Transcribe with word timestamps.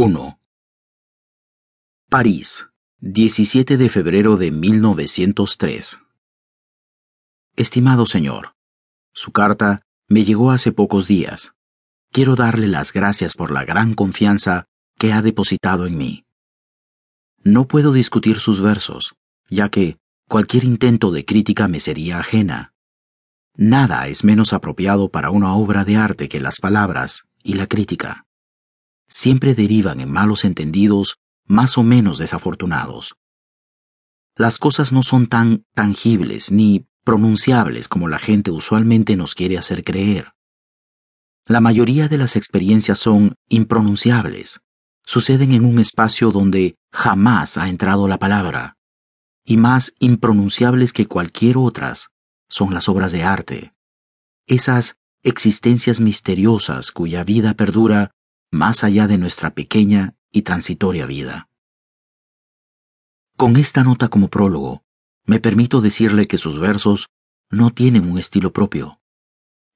1. 0.00 0.38
París, 2.08 2.68
17 3.00 3.76
de 3.76 3.88
febrero 3.88 4.36
de 4.36 4.52
1903. 4.52 5.98
Estimado 7.56 8.06
señor, 8.06 8.54
su 9.12 9.32
carta 9.32 9.82
me 10.06 10.22
llegó 10.22 10.52
hace 10.52 10.70
pocos 10.70 11.08
días. 11.08 11.54
Quiero 12.12 12.36
darle 12.36 12.68
las 12.68 12.92
gracias 12.92 13.34
por 13.34 13.50
la 13.50 13.64
gran 13.64 13.94
confianza 13.94 14.66
que 14.98 15.12
ha 15.12 15.20
depositado 15.20 15.84
en 15.88 15.98
mí. 15.98 16.24
No 17.42 17.66
puedo 17.66 17.90
discutir 17.90 18.38
sus 18.38 18.60
versos, 18.60 19.16
ya 19.50 19.68
que 19.68 19.98
cualquier 20.28 20.62
intento 20.62 21.10
de 21.10 21.24
crítica 21.24 21.66
me 21.66 21.80
sería 21.80 22.20
ajena. 22.20 22.72
Nada 23.56 24.06
es 24.06 24.22
menos 24.22 24.52
apropiado 24.52 25.08
para 25.08 25.30
una 25.32 25.56
obra 25.56 25.84
de 25.84 25.96
arte 25.96 26.28
que 26.28 26.38
las 26.38 26.60
palabras 26.60 27.24
y 27.42 27.54
la 27.54 27.66
crítica. 27.66 28.27
Siempre 29.08 29.54
derivan 29.54 30.00
en 30.00 30.10
malos 30.10 30.44
entendidos 30.44 31.18
más 31.46 31.78
o 31.78 31.82
menos 31.82 32.18
desafortunados. 32.18 33.16
Las 34.36 34.58
cosas 34.58 34.92
no 34.92 35.02
son 35.02 35.26
tan 35.26 35.64
tangibles 35.74 36.52
ni 36.52 36.86
pronunciables 37.04 37.88
como 37.88 38.06
la 38.06 38.18
gente 38.18 38.50
usualmente 38.50 39.16
nos 39.16 39.34
quiere 39.34 39.56
hacer 39.56 39.82
creer. 39.82 40.32
La 41.46 41.60
mayoría 41.60 42.08
de 42.08 42.18
las 42.18 42.36
experiencias 42.36 42.98
son 42.98 43.34
impronunciables, 43.48 44.60
suceden 45.04 45.52
en 45.52 45.64
un 45.64 45.78
espacio 45.78 46.30
donde 46.30 46.76
jamás 46.92 47.56
ha 47.56 47.70
entrado 47.70 48.06
la 48.06 48.18
palabra, 48.18 48.76
y 49.42 49.56
más 49.56 49.94
impronunciables 49.98 50.92
que 50.92 51.06
cualquier 51.06 51.56
otras 51.56 52.10
son 52.50 52.74
las 52.74 52.90
obras 52.90 53.12
de 53.12 53.24
arte, 53.24 53.72
esas 54.46 54.96
existencias 55.22 56.00
misteriosas 56.00 56.92
cuya 56.92 57.24
vida 57.24 57.54
perdura 57.54 58.10
más 58.50 58.84
allá 58.84 59.06
de 59.06 59.18
nuestra 59.18 59.54
pequeña 59.54 60.14
y 60.30 60.42
transitoria 60.42 61.06
vida. 61.06 61.48
Con 63.36 63.56
esta 63.56 63.84
nota 63.84 64.08
como 64.08 64.28
prólogo, 64.28 64.82
me 65.24 65.40
permito 65.40 65.80
decirle 65.80 66.26
que 66.26 66.38
sus 66.38 66.58
versos 66.58 67.08
no 67.50 67.70
tienen 67.70 68.10
un 68.10 68.18
estilo 68.18 68.52
propio, 68.52 69.00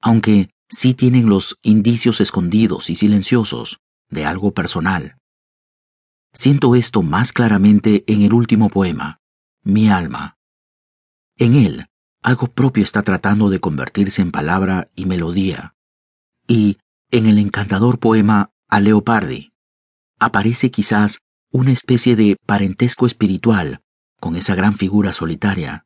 aunque 0.01 0.49
sí 0.67 0.93
tienen 0.93 1.29
los 1.29 1.57
indicios 1.61 2.19
escondidos 2.21 2.89
y 2.89 2.95
silenciosos 2.95 3.79
de 4.09 4.25
algo 4.25 4.53
personal. 4.53 5.17
Siento 6.33 6.75
esto 6.75 7.03
más 7.03 7.31
claramente 7.31 8.03
en 8.07 8.23
el 8.23 8.33
último 8.33 8.69
poema, 8.69 9.19
Mi 9.63 9.89
alma. 9.89 10.37
En 11.37 11.55
él, 11.55 11.85
algo 12.21 12.47
propio 12.47 12.83
está 12.83 13.01
tratando 13.01 13.49
de 13.49 13.59
convertirse 13.59 14.21
en 14.21 14.31
palabra 14.31 14.89
y 14.95 15.05
melodía. 15.05 15.75
Y 16.47 16.77
en 17.11 17.27
el 17.27 17.37
encantador 17.37 17.99
poema 17.99 18.52
A 18.69 18.79
Leopardi 18.79 19.53
aparece 20.19 20.71
quizás 20.71 21.19
una 21.51 21.71
especie 21.71 22.15
de 22.15 22.37
parentesco 22.45 23.05
espiritual 23.05 23.81
con 24.19 24.35
esa 24.35 24.55
gran 24.55 24.75
figura 24.75 25.13
solitaria. 25.13 25.85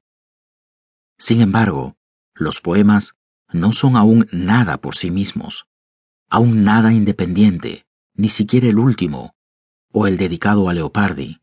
Sin 1.17 1.41
embargo, 1.41 1.95
los 2.33 2.61
poemas 2.61 3.15
no 3.51 3.71
son 3.71 3.97
aún 3.97 4.27
nada 4.31 4.77
por 4.77 4.95
sí 4.95 5.11
mismos, 5.11 5.67
aún 6.29 6.63
nada 6.63 6.93
independiente, 6.93 7.85
ni 8.13 8.29
siquiera 8.29 8.67
el 8.67 8.79
último, 8.79 9.33
o 9.91 10.07
el 10.07 10.17
dedicado 10.17 10.69
a 10.69 10.73
Leopardi. 10.73 11.41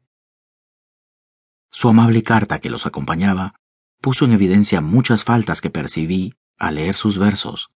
Su 1.70 1.88
amable 1.88 2.22
carta 2.22 2.60
que 2.60 2.70
los 2.70 2.86
acompañaba 2.86 3.54
puso 4.00 4.24
en 4.24 4.32
evidencia 4.32 4.80
muchas 4.80 5.24
faltas 5.24 5.60
que 5.60 5.70
percibí 5.70 6.34
al 6.56 6.76
leer 6.76 6.94
sus 6.94 7.18
versos, 7.18 7.70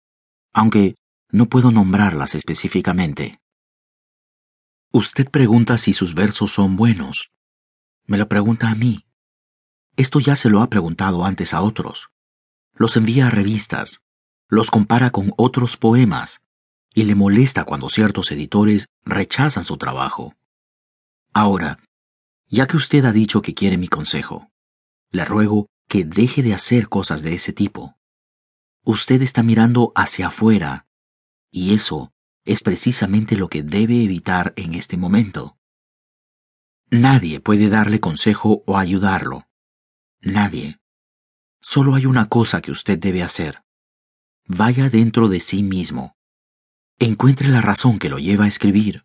aunque 0.53 0.95
no 1.31 1.47
puedo 1.49 1.71
nombrarlas 1.71 2.35
específicamente. 2.35 3.41
Usted 4.93 5.31
pregunta 5.31 5.77
si 5.77 5.93
sus 5.93 6.15
versos 6.15 6.53
son 6.53 6.77
buenos. 6.77 7.31
Me 8.07 8.17
lo 8.17 8.27
pregunta 8.27 8.71
a 8.71 8.75
mí. 8.75 9.05
Esto 9.97 10.19
ya 10.19 10.35
se 10.35 10.49
lo 10.49 10.63
ha 10.63 10.71
preguntado 10.71 11.27
antes 11.27 11.53
a 11.53 11.61
otros. 11.61 12.09
Los 12.73 12.97
envía 12.97 13.27
a 13.27 13.31
revistas, 13.31 14.01
los 14.49 14.71
compara 14.71 15.11
con 15.11 15.35
otros 15.37 15.77
poemas, 15.77 16.41
y 16.95 17.05
le 17.05 17.15
molesta 17.15 17.65
cuando 17.65 17.91
ciertos 17.91 18.33
editores 18.33 18.87
rechazan 19.05 19.65
su 19.65 19.77
trabajo. 19.77 20.35
Ahora, 21.35 21.81
ya 22.47 22.67
que 22.67 22.79
usted 22.79 23.05
ha 23.05 23.13
dicho 23.13 23.43
que 23.43 23.55
quiere 23.55 23.77
mi 23.77 23.89
consejo, 23.89 24.51
le 25.11 25.27
ruego 25.27 25.67
que 25.87 26.05
deje 26.05 26.43
de 26.43 26.55
hacer 26.55 26.89
cosas 26.89 27.23
de 27.23 27.35
ese 27.35 27.53
tipo. 27.53 27.99
Usted 28.85 29.21
está 29.21 29.43
mirando 29.43 29.93
hacia 29.95 30.29
afuera, 30.29 30.87
y 31.51 31.75
eso 31.75 32.11
es 32.49 32.63
precisamente 32.63 33.37
lo 33.37 33.49
que 33.49 33.63
debe 33.63 34.03
evitar 34.03 34.53
en 34.57 34.75
este 34.75 34.97
momento. 34.97 35.57
Nadie 36.91 37.41
puede 37.41 37.69
darle 37.69 38.01
consejo 38.01 38.65
o 38.67 38.77
ayudarlo. 38.77 39.47
Nadie. 40.21 40.81
Solo 41.61 41.95
hay 41.95 42.07
una 42.07 42.27
cosa 42.27 42.61
que 42.61 42.73
usted 42.73 42.99
debe 42.99 43.23
hacer. 43.23 43.63
Vaya 44.47 44.91
dentro 44.91 45.29
de 45.29 45.39
sí 45.39 45.63
mismo. 45.63 46.17
Encuentre 46.99 47.49
la 47.49 47.61
razón 47.61 48.01
que 48.01 48.09
lo 48.09 48.19
lleva 48.19 48.47
a 48.47 48.49
escribir. 48.49 49.05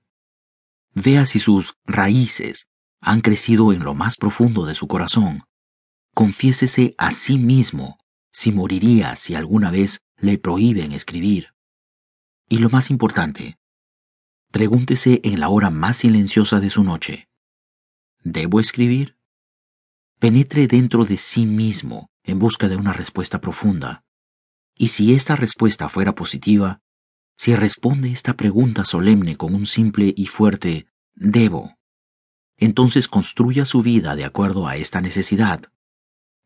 Vea 0.96 1.26
si 1.26 1.40
sus 1.40 1.76
raíces 1.86 2.68
han 3.00 3.22
crecido 3.22 3.74
en 3.74 3.84
lo 3.84 3.94
más 3.94 4.18
profundo 4.18 4.66
de 4.66 4.74
su 4.74 4.88
corazón 4.88 5.44
confiésese 6.14 6.94
a 6.98 7.12
sí 7.12 7.38
mismo 7.38 7.98
si 8.32 8.52
moriría 8.52 9.16
si 9.16 9.36
alguna 9.36 9.72
vez 9.72 10.02
le 10.18 10.38
prohíben 10.38 10.92
escribir. 10.92 11.54
Y 12.54 12.60
lo 12.60 12.70
más 12.70 12.92
importante, 12.92 13.58
pregúntese 14.52 15.22
en 15.24 15.40
la 15.40 15.50
hora 15.50 15.72
más 15.72 15.98
silenciosa 15.98 16.60
de 16.60 16.70
su 16.70 16.84
noche, 16.84 17.28
¿debo 18.24 18.60
escribir? 18.60 19.18
Penetre 20.20 20.68
dentro 20.68 21.04
de 21.04 21.18
sí 21.18 21.48
mismo 21.48 22.12
en 22.22 22.38
busca 22.38 22.70
de 22.70 22.76
una 22.76 22.94
respuesta 22.94 23.42
profunda. 23.42 24.06
Y 24.78 24.90
si 24.90 25.16
esta 25.16 25.36
respuesta 25.36 25.90
fuera 25.90 26.14
positiva, 26.14 26.80
si 27.38 27.56
responde 27.56 28.12
esta 28.12 28.36
pregunta 28.36 28.86
solemne 28.86 29.36
con 29.36 29.56
un 29.56 29.66
simple 29.66 30.14
y 30.16 30.28
fuerte 30.28 30.86
debo, 31.16 31.80
entonces 32.58 33.08
construya 33.08 33.66
su 33.66 33.82
vida 33.82 34.16
de 34.16 34.26
acuerdo 34.26 34.68
a 34.68 34.76
esta 34.76 35.02
necesidad 35.02 35.72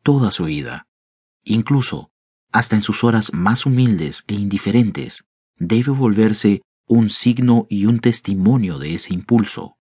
toda 0.02 0.30
su 0.30 0.44
vida. 0.44 0.86
Incluso, 1.44 2.10
hasta 2.50 2.76
en 2.76 2.80
sus 2.80 3.04
horas 3.04 3.34
más 3.34 3.66
humildes 3.66 4.24
e 4.26 4.32
indiferentes, 4.32 5.26
debe 5.58 5.92
volverse 5.92 6.62
un 6.86 7.10
signo 7.10 7.66
y 7.68 7.86
un 7.86 8.00
testimonio 8.00 8.78
de 8.78 8.94
ese 8.94 9.14
impulso. 9.14 9.77